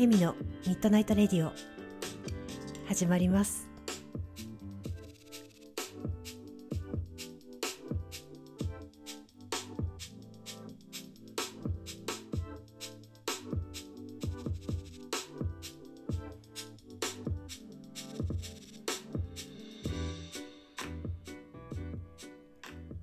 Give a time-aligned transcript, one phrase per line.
[0.00, 0.34] エミの
[0.66, 1.52] ミッドナイトレディオ
[2.88, 3.68] 始まります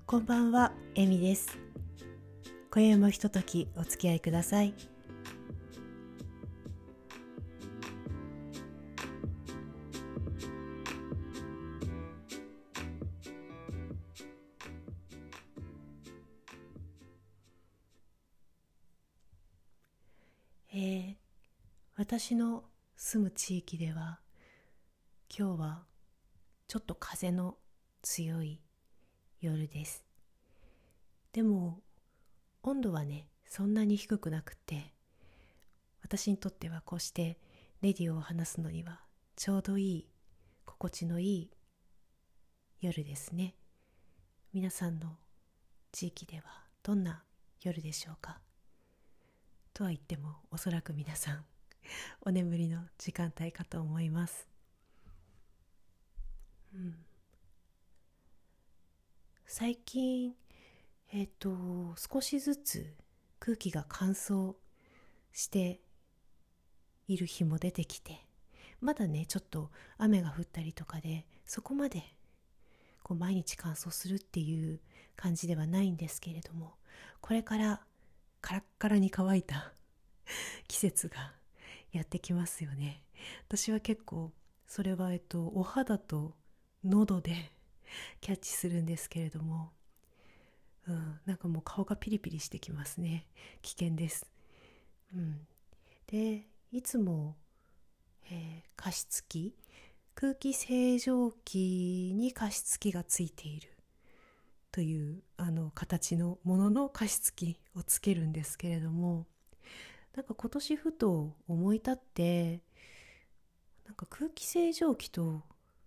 [0.08, 1.60] こんばんは、エミです。
[2.72, 4.97] 今夜もひとときお付き合いください。
[22.28, 22.66] 私の
[22.98, 24.20] 住む地域では
[25.34, 25.84] 今日は
[26.68, 27.56] ちょっと風の
[28.02, 28.60] 強い
[29.40, 30.04] 夜です。
[31.32, 31.80] でも
[32.64, 34.94] 温度はねそんなに低くなくって
[36.04, 37.40] 私にとってはこうして
[37.82, 39.00] レディオを話すのには
[39.38, 40.10] ちょうどいい
[40.66, 41.52] 心地のいい
[42.82, 43.56] 夜ですね。
[44.52, 45.16] 皆さんの
[45.94, 46.44] 地域では
[46.84, 47.24] どんな
[47.62, 48.42] 夜でしょうか？
[49.74, 51.46] とは言ってもおそらく皆さん
[52.22, 54.48] お眠りの時間帯かと思います。
[56.74, 57.06] うん。
[59.46, 60.36] 最近
[61.14, 62.94] えっ、と少しずつ
[63.40, 64.56] 空気が乾燥
[65.32, 65.80] して
[67.08, 68.26] いる日も出てきて
[68.82, 72.04] まだねちょっと雨が降ったりとかでそこまで
[73.04, 74.82] こう毎日乾燥するっていう
[75.16, 76.74] 感じではないんですけれども
[77.22, 77.82] これから
[78.42, 79.74] カラッカラに乾いた
[80.68, 81.34] 季節が
[81.92, 83.04] やってきますよね。
[83.48, 84.32] 私は結構
[84.68, 86.36] それはえっとお肌と
[86.84, 87.52] 喉で
[88.22, 89.74] キャッチするんですけれども
[90.88, 93.28] うん、なんかもう顔がピリピリしてきますね。
[93.62, 94.26] 危険です、
[95.14, 95.46] うん、
[96.08, 97.36] でいつも、
[98.32, 99.56] えー加湿器
[100.14, 103.78] 空気清浄機に加湿器がついている。
[104.72, 109.26] というあの形のものの加湿器をつけるんですけれども
[110.18, 112.64] なんか今年ふと思い立って
[113.86, 115.44] なんか空気清浄機と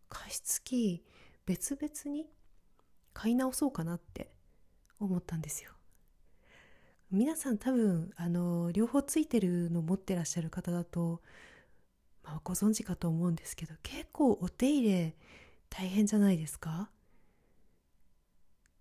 [0.08, 1.04] 加湿器
[1.46, 2.26] 別々に
[3.12, 4.30] 買い直そうかなって
[5.00, 5.72] 思ったんですよ。
[7.10, 11.20] 皆さん多分あの両方ついてるの持ってらっしゃる方だと、
[12.22, 15.16] まあ、ご存知かと思うんですけど結構お手入れ
[15.70, 16.88] 大変じゃないですか？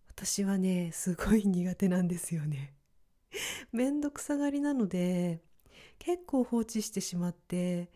[0.09, 2.75] 私はねすごい苦手なんですよね。
[3.72, 5.41] めんどくさがりなので
[6.00, 7.90] 結構放置してしまって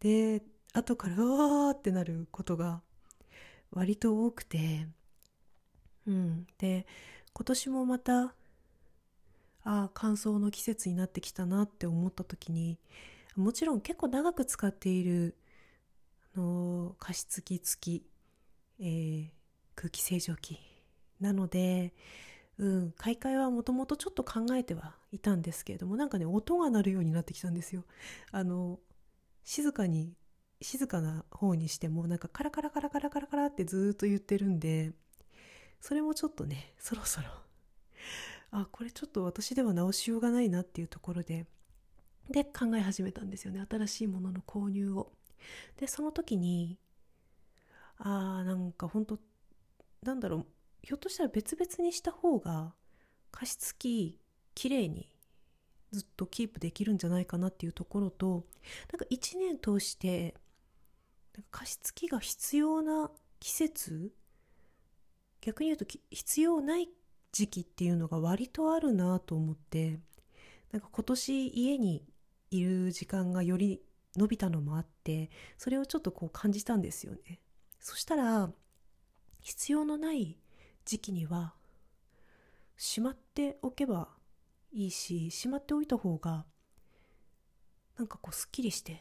[0.00, 0.42] で
[0.72, 2.82] 後からうわーってなることが
[3.70, 4.88] 割と多くて
[6.06, 6.46] うん。
[6.58, 6.86] で
[7.32, 8.34] 今年もまたあ
[9.64, 12.78] あ乾燥の季節になってきたなって思った時に
[13.36, 15.36] もちろん結構長く使っている
[16.34, 18.06] あの加湿器付き、
[18.80, 19.30] えー
[19.76, 20.58] 空気清浄機
[21.20, 21.94] なので、
[22.60, 27.84] うん、買い替えはもともとちょっと考えてはいたんですけれどもなんかね音が鳴るようになってきたんですよ。
[28.32, 28.78] あの
[29.44, 30.12] 静かに
[30.60, 34.92] 静かな方にしてもなんかカラカラカラカラカラカラってずっと言ってるんで
[35.80, 37.28] それもちょっとねそろそろ
[38.50, 41.46] あこれちょっと私では直しようがないなっていうところで
[42.28, 45.10] で考え始めたんですよね新しいものの購入を
[45.78, 46.78] でその時に
[47.96, 49.18] あーなんか本当
[50.02, 50.46] なんだろう
[50.82, 52.74] ひょっとしたら別々にした方が
[53.30, 54.18] 加湿器
[54.54, 55.08] きれいに
[55.92, 58.46] ずっとキープできるんじゃないかなっていうところと
[58.92, 60.34] なんか1年通して
[61.34, 64.12] なんか加湿器が必要な季節
[65.40, 66.88] 逆に言うと必要ない
[67.32, 70.00] 時期っていうのが割とあるなと思って
[70.72, 72.04] なんか今年家に
[72.50, 73.80] いる時間がより
[74.16, 77.40] 伸びたのもあってそれをちょっとこう感じたんですよね。
[77.78, 78.50] そしたら
[79.40, 80.36] 必要のない
[80.90, 81.54] 時期には
[82.76, 84.08] しまっておけば
[84.72, 86.44] いいししまっておいた方が
[87.96, 89.00] なんかこうすっきりして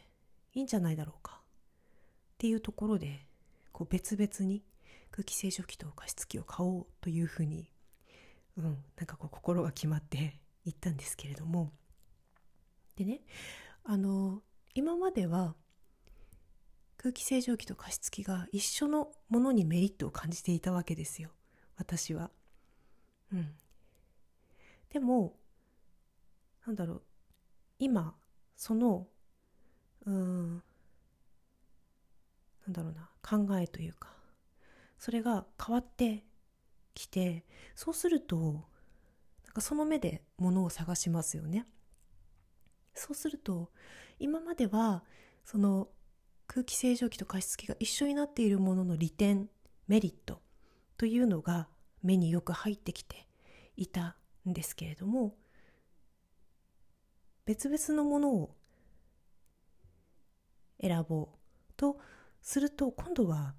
[0.53, 1.41] いいんじゃないだろうか。
[1.41, 3.25] っていうところで
[3.71, 4.63] こう別々に
[5.09, 7.71] 空気清浄機と加湿器を買おうというふうに、
[8.55, 11.71] うん、なんかこう心が決まっていったんですけれども。
[12.97, 13.21] でね
[13.83, 14.43] あの
[14.75, 15.55] 今までは
[16.97, 21.31] 空気清浄機と加湿器が一緒のものにメリットを感じていたわけですよ。
[21.79, 22.29] 私は。
[23.31, 23.55] うん、
[24.89, 25.35] でも
[26.65, 27.01] なんだろう。
[27.79, 28.13] 今
[28.55, 29.07] その
[30.05, 30.55] うん
[32.65, 33.09] なんだろうな。
[33.21, 34.09] 考えというか。
[34.97, 36.25] それが変わって
[36.93, 38.35] きてそうすると
[39.45, 41.65] なんかその目で物を探しますよね。
[42.93, 43.71] そうすると
[44.19, 45.05] 今までは
[45.45, 45.87] その
[46.47, 49.49] 空気清浄機と加湿器が一緒になっているものの利点
[49.87, 50.41] メリット
[50.99, 51.69] というのが
[52.03, 53.25] 目によく入ってきて
[53.77, 54.17] いた
[54.47, 55.33] んですけれども
[57.45, 58.55] 別々のものを
[60.81, 61.27] 選ぼう
[61.77, 61.97] と
[62.41, 63.55] すると今度は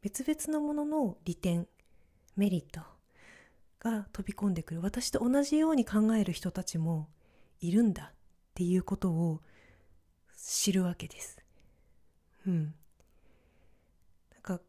[0.00, 1.68] 別々のものの利点
[2.34, 2.80] メリット
[3.78, 7.10] が飛び込んでくる私と同じように考える人たちも
[7.60, 8.14] いるんだっ
[8.54, 9.42] ていうことを
[10.34, 11.36] 知るわけです。
[12.46, 12.74] うん。
[14.32, 14.60] なんか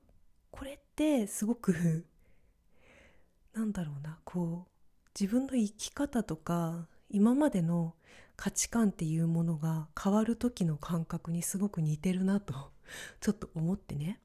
[0.51, 2.03] これってすごく
[3.53, 7.95] なんだろうなこう自分の生き方とか今までの
[8.35, 12.73] 価値観っていうものが変わる時の感覚にすごく似てるなと
[13.21, 14.19] ちょっと思ってね。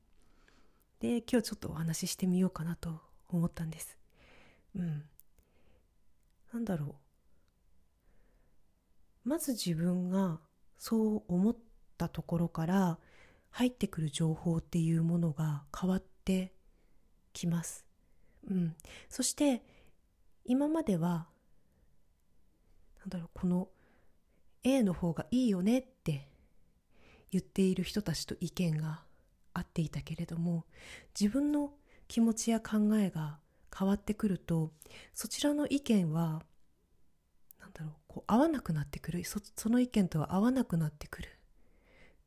[0.99, 3.97] で今日ちょっとお話ししてみようかなと思ったんです。
[4.75, 5.05] うん。
[6.53, 6.97] なんだろ
[9.25, 9.29] う。
[9.29, 10.41] まず自分が
[10.77, 11.56] そう思っ
[11.97, 12.99] たところから
[13.50, 16.54] 入ってくる情報っていうものが変わって
[17.34, 17.84] きます。
[18.48, 18.75] うん。
[19.10, 19.62] そして
[20.46, 21.26] 今までは
[23.00, 23.69] なんだろうこの
[24.62, 26.28] A の方がいいよねって
[27.31, 29.02] 言っている人たちと意見が
[29.52, 30.64] 合っていたけれども
[31.19, 31.75] 自分の
[32.08, 33.38] 気持ちや考えが
[33.76, 34.70] 変わってくると
[35.12, 36.42] そちらの意見は
[37.60, 39.25] なんだろうこう合わなくなってくる。
[39.25, 41.28] そその意見とは合わなくなってくる。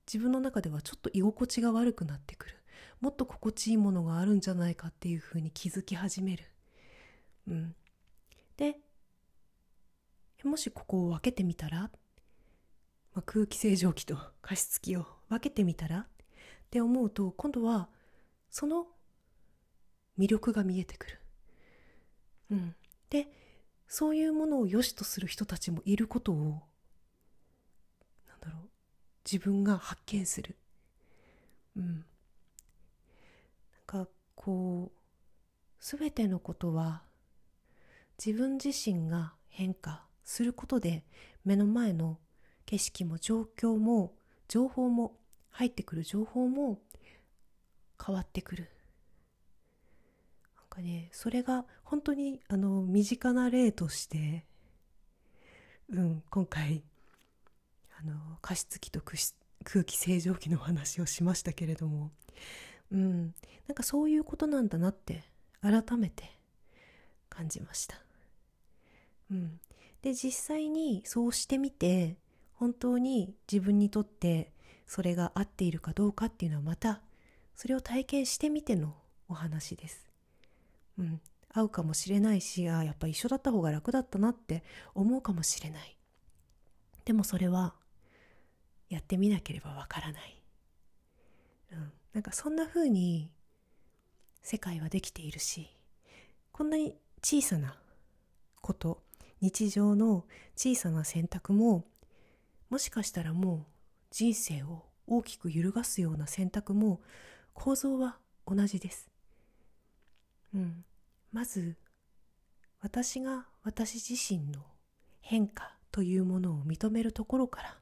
[0.05, 2.55] 自分の中ではちょっと居心地が悪くなってくる。
[3.01, 6.43] もっと心地いいものがあるんじゃないかっていうふうに気づき始める、
[7.47, 7.75] うん、
[8.57, 8.79] で
[10.43, 11.89] もしここを分けてみたら、ま
[13.15, 16.05] あ、空気清浄機と加湿器を分けてみたらっ
[16.69, 17.89] て思うと今度は
[18.49, 18.87] その
[20.17, 21.19] 魅力が見えてくる。
[22.51, 22.75] うん、
[23.09, 23.27] で
[23.87, 26.35] そういうものを良しとする人たちもいることを
[28.27, 28.69] なんだろう
[29.29, 30.55] 自分が発見する。
[31.75, 32.05] うん、
[34.37, 34.97] こう
[35.81, 37.01] 全てのことは
[38.23, 41.03] 自分自身が変化することで
[41.43, 42.17] 目の前の
[42.65, 44.13] 景色も状況も
[44.47, 45.17] 情報も
[45.49, 46.79] 入ってくる情報も
[48.03, 48.69] 変わってくる。
[50.55, 54.45] なんかねそれが本当にあの身近な例として
[55.89, 56.83] うん今回
[57.99, 62.11] あの加湿器と空気清浄機の話をしましたけれども
[62.91, 63.35] うん
[63.67, 65.23] なんかそういうことなんだなって
[65.61, 66.23] 改めて
[67.29, 67.97] 感じました
[69.31, 69.59] うん、
[70.01, 72.17] で実際にそうしてみて
[72.53, 74.51] 本当に自分にとって
[74.85, 77.01] それが合っているかどうかっていうのはまた
[77.55, 78.95] それを体験してみての
[79.27, 80.07] お話です。
[80.97, 81.21] うん、
[81.53, 84.63] 合うかもしれないしあやっぱ一緒だった方が楽だったなって
[84.95, 85.97] 思うかもしれない。
[87.05, 87.73] でもそれは
[88.89, 90.41] やってみなければわからない。
[91.73, 93.29] うん、なんかそんな風に
[94.41, 95.69] 世界はできているし
[96.51, 97.77] こんなに小さな
[98.59, 99.03] こと
[99.39, 100.25] 日常の
[100.55, 101.85] 小さな選択も
[102.71, 103.71] もしかしたらもう
[104.09, 107.01] 人生を大きく揺るがすような選択も
[107.53, 109.11] 構造は同じです。
[110.55, 110.83] うん、
[111.31, 111.77] まず
[112.81, 114.65] 私が私自身の
[115.21, 117.77] 変化というものを認めるところから、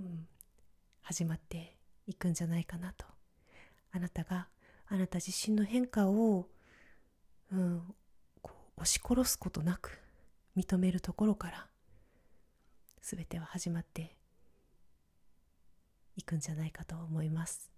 [0.00, 0.28] うん、
[1.00, 1.77] 始まって
[2.08, 3.04] いくんじゃないかなと
[3.92, 4.48] あなたが
[4.88, 6.48] あなた自身の変化を、
[7.52, 7.82] うん、
[8.40, 10.00] こう押し殺すことなく
[10.56, 11.66] 認めるところから
[13.02, 14.16] 全ては始まって
[16.16, 17.70] いくんじゃないかと思います。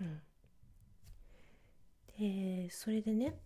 [0.00, 0.20] うん、
[2.18, 3.38] でそれでね、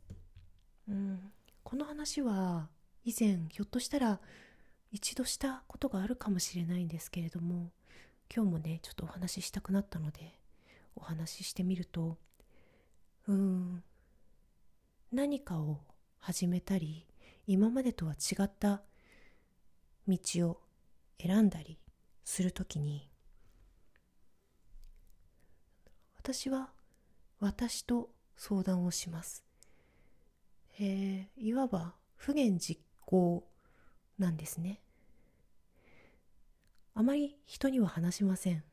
[0.88, 2.68] うん、この話は
[3.04, 4.20] 以前ひょっとしたら
[4.90, 7.70] 一度したことがあるかもしれないんですけれども
[8.34, 10.38] 今日もねちょっとお話ししたくなったので
[10.94, 12.18] お話ししてみると
[13.28, 13.82] うん
[15.12, 15.80] 何かを
[16.18, 17.06] 始めたり
[17.46, 18.82] 今までとは違った
[20.08, 20.18] 道
[20.48, 20.60] を
[21.20, 21.78] 選んだり
[22.24, 23.08] するときに
[26.18, 26.70] 私は
[27.38, 29.44] 私と相談をします。
[30.78, 33.46] えー、いわば不言実行
[34.18, 34.80] なんですね。
[36.96, 38.64] あまり人には話しません。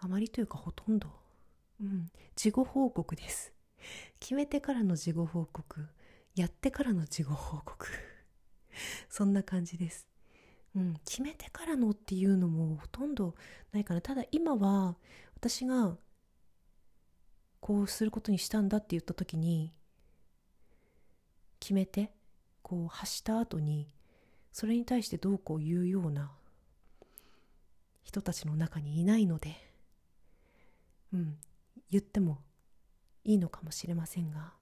[0.00, 1.08] あまりというかほとんど。
[1.80, 3.52] うん、事後報告です。
[4.18, 5.86] 決めてからの事後報告
[6.34, 7.86] やってからの事後報告
[9.08, 10.06] そんな感じです、
[10.74, 13.34] うん、決めてからのっていうのもほとんど
[13.72, 14.96] ないかなただ今は
[15.36, 15.96] 私が
[17.60, 19.72] こうすることにしたんだって言った時に
[21.58, 22.12] 決めて
[22.62, 23.88] こう発した後に
[24.56, 26.30] それに対してどうこう言うような
[28.02, 29.54] 人たちの中にいないので
[31.12, 31.36] うん
[31.90, 32.38] 言っても
[33.22, 34.54] いいのかもしれませんが。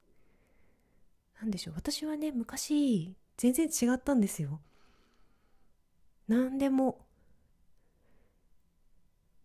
[1.40, 1.74] 何でしょう。
[1.76, 4.60] 私はね昔全然違ったんですよ。
[6.26, 7.06] 何でも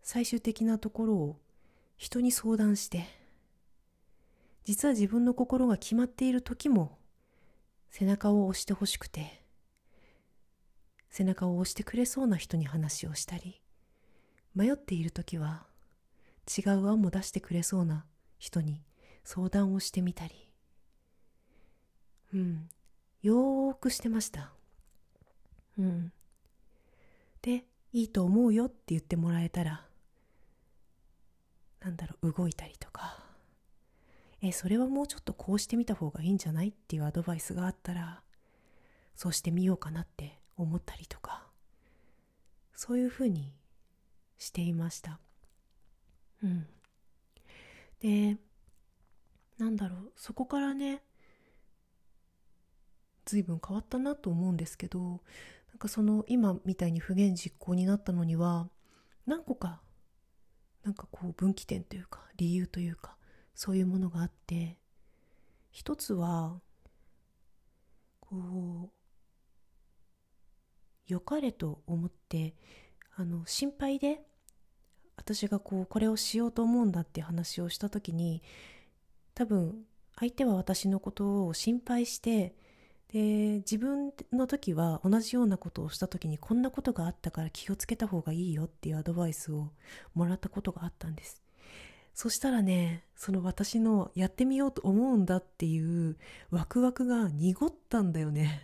[0.02, 1.36] 最終的なところを
[1.96, 3.06] 人に相談して
[4.64, 6.98] 実は自分の心が決まっている時も
[7.88, 9.39] 背中を押してほしくて
[11.10, 13.60] 背中を押してくれそうな人に話をしたり
[14.54, 15.66] 迷っている時は
[16.46, 18.06] 違う案も出してくれそうな
[18.38, 18.82] 人に
[19.22, 20.50] 相談をしてみたり。
[22.32, 22.68] うん。
[23.22, 24.52] よーくしてました。
[25.78, 26.12] うん。
[27.42, 29.84] でいいと思うよって言ってもらえたら
[31.80, 33.18] なんだろう動いたりとか。
[34.42, 36.68] えそれはもうちょっとこうしてみた方がいいんじゃない？
[36.68, 38.22] っていうアドバイスがあったら
[39.14, 41.46] そうしてみようかなって思ったりとか
[42.74, 43.52] そういうふうに
[44.38, 45.20] していました。
[46.42, 46.66] うん。
[48.00, 48.38] で
[49.58, 51.02] なんだろうそこからね
[53.26, 58.68] 随分変わったなと思うんですけどなんかその今みたいに不言実行になったのには
[59.26, 59.82] 何個か
[60.82, 63.16] なんかこう分岐点というか理由というか
[63.54, 64.78] そういうものがあって
[65.70, 66.58] 一つは
[68.20, 68.99] こう
[71.12, 72.54] 良かれと思って
[73.16, 74.22] あの心配で
[75.16, 78.42] 私がこうこれをしようと思うんだって話をした時に
[79.34, 79.84] 多分
[80.18, 82.54] 相手は私のことを心配して
[83.12, 89.70] で自分の時は同じようなことをした時にこんなことがあったから気をつけた方がいいよっていうアドバイスを
[90.14, 91.42] もらったことがあったんです。
[92.14, 96.16] そしたらねその私のやってみようと思うんだっていう
[96.50, 98.62] ワクワクが濁ったんだよね。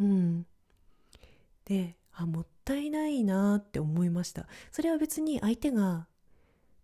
[0.00, 0.46] うん。
[1.64, 4.46] であもったいないなって思いました。
[4.70, 6.06] それは別に相手が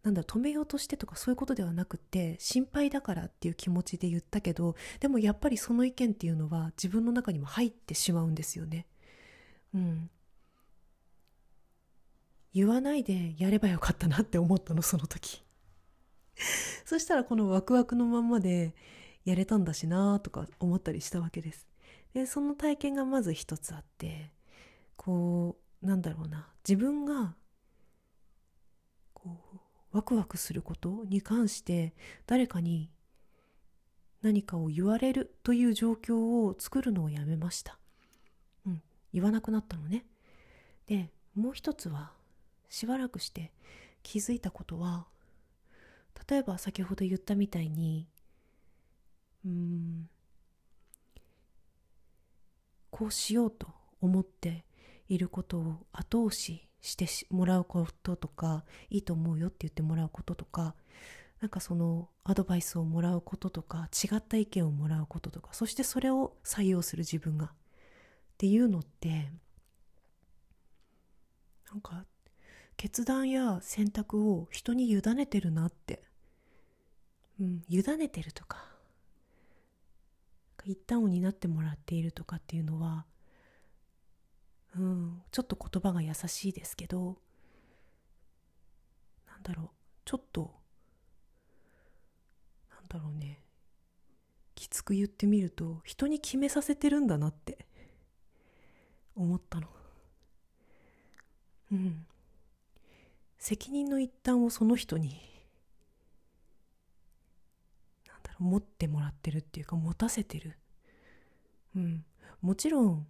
[0.02, 8.86] なんだ止めようとしてとかそういうことではなくて心配だからっていう気持ちで言ったけどでもやっぱりその意見っていうのは自分の中にも入ってしまうんですよね。
[9.74, 10.10] うん。
[12.52, 15.44] 言わないでやればよかったなって思ったのその時。
[16.84, 18.74] そしたらこのワクワクのまんまで
[19.24, 21.68] やれたんだしなとか思ったりしたわけです。
[22.14, 24.32] でその体験がまず一つあって
[25.02, 27.34] こうなんだろうな自分が
[29.14, 31.94] こうワクワクすることに関して
[32.26, 32.90] 誰かに
[34.20, 37.78] 何かを言われるという状況を作るのをやめました。
[38.66, 38.82] うん、
[39.14, 40.04] 言わなくなったのね。
[40.86, 42.12] で、もう一つは、
[42.68, 43.52] しばらくして
[44.02, 45.06] 気づいたことは、
[46.28, 48.06] 例えば先ほど言ったみたいに、
[49.46, 50.10] うん、
[52.90, 53.68] こうしようと
[54.02, 54.66] 思って
[55.10, 60.74] いることを後押ししてもらうこととかいいと思うよって言ってもらうこととか
[61.40, 67.50] なんかそのアドバイスをもらうこととか違った意見をもらうこととかそしてそれを採用する自分がっ
[68.38, 69.30] ていうのって
[71.70, 72.04] なんか
[72.76, 76.04] 決断や選択を人に委ねてるなって
[77.40, 78.64] うん委ねてるとか
[80.64, 83.06] 一旦を担ってもらっているとかっていうのは
[84.76, 87.18] うん、ちょっと言葉が優しいですけど
[89.26, 89.68] なんだろう。
[90.04, 90.54] ちょっと
[92.70, 93.42] なんだろうね。
[94.54, 97.66] きつく言ってみると人に決めさせてるんだなって
[99.16, 99.68] 思ったの。
[101.72, 102.06] うん。
[103.38, 105.20] 責任の一端をその人に
[108.06, 110.58] なんだろう持ってもらってるっていうか持たせてる。
[111.74, 112.04] うん。
[112.42, 113.06] もちろん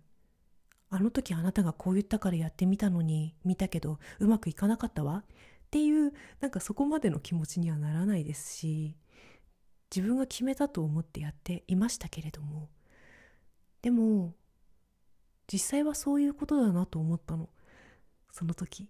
[0.90, 5.18] あの時あなたがこう言ったからやってみたのに見たけどうまくいかなかったわ？
[5.18, 5.24] っ
[5.70, 8.96] ていうなんかそこまでの気持ちにはならないですし
[9.94, 12.68] 自分が決めたと思ってやっていましたけれども。
[13.82, 14.34] でも
[15.52, 17.48] 実際はそういうことだなと思ったの。
[18.32, 18.88] その時。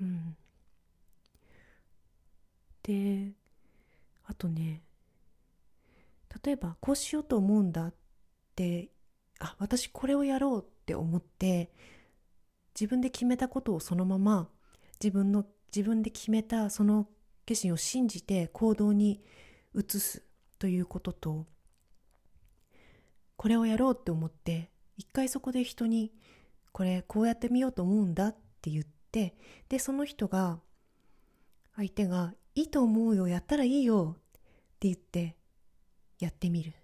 [0.00, 0.36] うん。
[2.82, 3.32] で
[4.24, 4.82] あとね
[6.44, 7.94] 例えばこうしようと思うんだっ
[8.54, 8.90] て
[9.40, 11.72] あ私これをやろうって思って
[12.78, 14.48] 自分で決めたことをそのまま
[15.02, 15.44] 自分の
[15.74, 17.08] 自分で決めたその
[17.46, 19.22] 決心を信じて行動に
[19.74, 20.22] 移す
[20.58, 21.46] ということと
[23.36, 26.12] これをやろうって思って一回そこで人に
[26.72, 29.34] これこうやってみようと思うんだって言って
[29.68, 30.60] でその人が
[31.76, 34.20] 相手がいいと思うよやったらいいよっ
[34.78, 35.36] て言って
[36.18, 36.74] やってみる。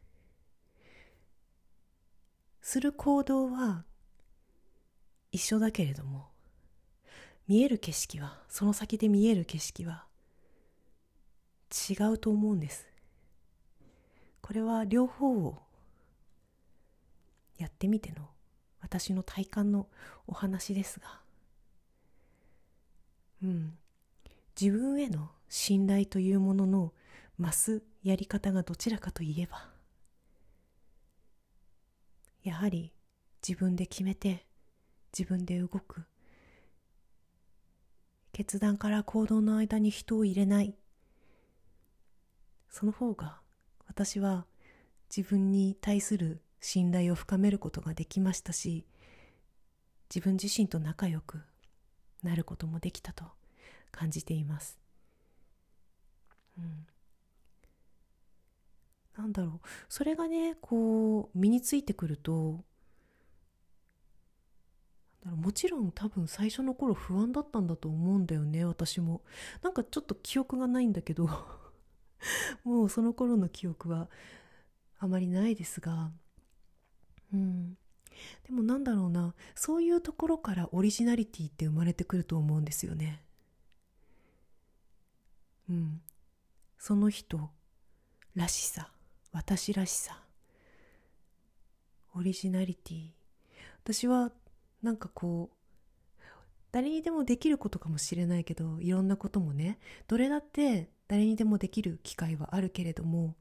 [2.69, 3.85] する行動は
[5.31, 6.27] 一緒だけれども
[7.47, 10.05] 見える景色はその先で見える景色は
[11.71, 12.89] 違うと思うんです。
[14.43, 15.59] これは両方を
[17.57, 18.27] やってみての
[18.81, 19.87] 私の体感の
[20.27, 21.21] お話ですが
[23.45, 23.79] うん
[24.61, 26.93] 自分への信頼というものの
[27.39, 29.76] 増すやり方がどちらかといえば
[32.47, 32.93] やはり
[33.47, 34.47] 自分で決めて
[35.13, 36.05] 自分で動く。
[38.33, 40.77] 決断から行動の間に人を入れない。
[42.71, 43.41] その方が
[43.89, 44.47] 私は
[45.15, 48.87] 自分に対する信頼を深めることができましたし
[50.15, 51.41] 自分自身と仲良く
[52.23, 53.25] なることもできたと
[53.91, 54.79] 感じています。
[56.59, 56.87] うん、
[59.17, 59.67] なんだろう。
[59.89, 62.65] それがねこう身についてくると
[65.35, 69.23] もちろん多分最初の頃不安だったんだと思うんだよね私も。
[69.63, 71.29] なんかちょっと記憶がないんだけど。
[72.65, 74.09] もうその頃の記憶は
[74.99, 76.13] あまりないですが。
[77.33, 77.77] うん。
[78.45, 79.35] でもなんだろうな。
[79.55, 83.23] そういうところからオリジナリティって生まれてくると思うんですよね。
[85.69, 86.01] うん。
[86.79, 87.51] その人
[88.37, 88.96] らしさ。
[89.37, 90.19] 私らしさ。
[92.17, 93.09] オリジナリティ
[93.85, 94.33] 私は
[94.83, 96.23] なんかこう
[96.73, 99.79] 誰にでもできることかもしれないけどいろんなこともね
[100.09, 103.37] どれだって誰にでもできる機会はあるけれども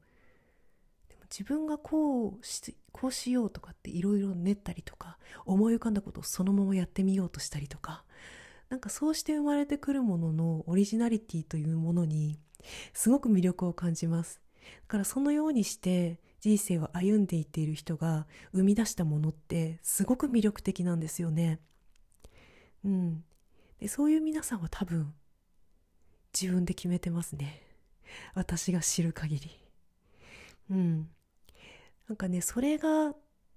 [1.08, 8.04] でも自分がこうしこうしようとかっていろいろ練ったりとか思い浮かんだことをそのままやってみようとしたりとか
[8.68, 12.38] なんかそうして生まれてくるもののオリジナリティというものに
[12.92, 14.45] すごく魅力を感じます。
[14.82, 21.60] だからそのようにして人生を歩んでいっている人が生み出したものってすごく魅力的なんですよね。
[22.84, 23.24] うん。
[23.80, 25.12] でそういう皆さんは多分
[26.38, 27.62] 自分で決めてますね。
[28.34, 29.50] 私が知る限り。
[30.70, 31.08] うん。
[32.08, 33.14] なんかね、それが、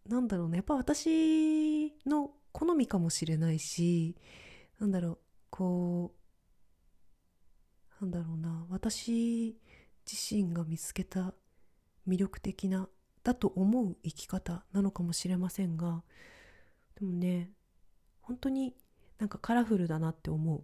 [0.07, 4.15] なんだろうね、やっぱ私の好みかもしれないし、
[4.79, 5.17] なんだろう、
[5.49, 6.13] こ
[8.01, 9.59] う、なんだろうな、私
[10.09, 11.33] 自身が見つけた
[12.07, 12.87] 魅力的な
[13.23, 16.03] だと思う生き方なのかもしれませんが
[16.97, 17.51] でもね
[18.21, 18.73] 本当に
[19.19, 20.63] なんかカラフルだなって思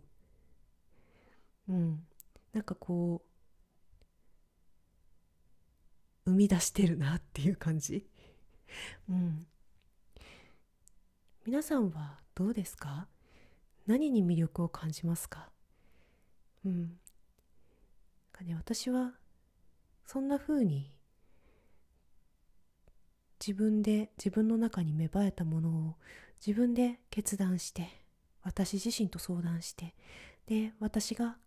[1.68, 1.72] う。
[1.74, 2.06] うん。
[2.54, 3.22] なんかこ
[6.26, 8.08] う生み出してるなっていう感じ。
[9.10, 9.46] うん。
[11.46, 13.08] 皆さんはどうですか？
[13.86, 15.50] 何に魅力を感じますか？
[16.66, 16.98] うん。
[18.32, 19.12] かね私は
[20.06, 20.92] そんな風に
[23.46, 25.96] 自分で自分の中に芽生えたものを
[26.46, 27.88] 自分で決断して
[28.44, 29.94] 私自身と相談して
[30.46, 31.38] で私が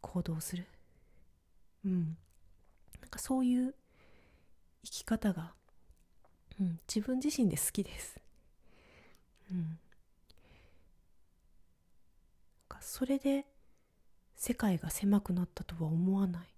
[0.00, 0.66] 行動する。
[1.84, 2.16] うん。
[3.00, 3.74] なんかそういう
[4.84, 5.52] 生き方が、
[6.60, 8.18] うん、自分自身で好きです。
[9.50, 9.78] うん。
[12.68, 13.46] かそれで
[14.36, 16.53] 世界が狭くなったとは思わない。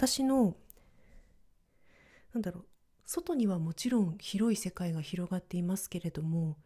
[0.00, 0.56] 私の
[2.32, 2.64] なんだろう
[3.04, 6.56] 外にはもちろん広い世界が広がっていますけれども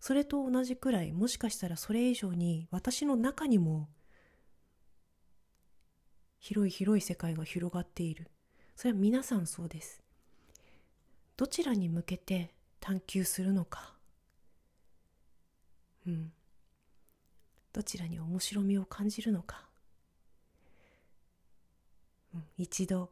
[0.00, 3.88] それと同じくらいもしかしたらそれ以上に私の中にも
[6.38, 8.28] 広い広い世界が広がっている。
[8.76, 10.02] それは皆さんそうです。
[11.38, 13.94] どちらに向けて探求するのか。
[16.06, 16.32] うん。
[17.72, 19.67] どちらに面白みを感じるのか、
[22.56, 23.08] 一度なん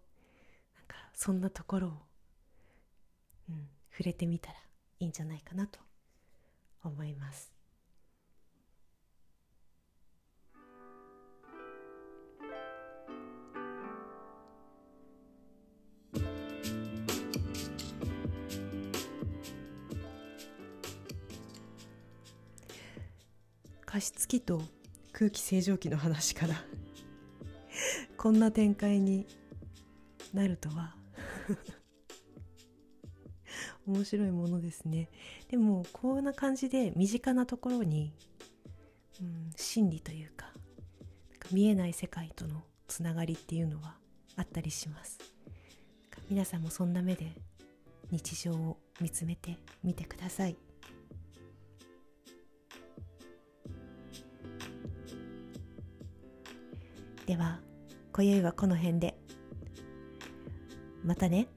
[0.87, 2.07] かそんなところを
[3.49, 4.57] うん、触れてみたら
[4.99, 5.79] いいんじゃないかなと
[6.83, 7.53] 思います。
[23.85, 24.61] 加湿器と
[25.13, 26.55] 空気清浄機の話から
[28.17, 29.27] こんな展開に
[30.33, 30.95] なるとは。
[33.87, 35.09] 面白いものですね。
[35.49, 38.13] でもこんな感じで身近なところに、
[39.21, 40.53] うん、真理というか
[41.53, 43.97] 見えない世界とのつながりっていうのは
[44.35, 45.19] あったりします。
[46.29, 47.33] 皆さんもそんな目で
[48.11, 50.57] 日常を見つめてみてください。
[57.27, 57.61] では
[58.17, 59.15] 今宵はこの辺で
[61.05, 61.49] またね。